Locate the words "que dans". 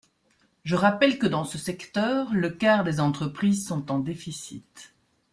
1.19-1.43